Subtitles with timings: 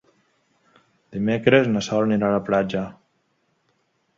[1.17, 2.85] Dimecres na Sol irà a la platja.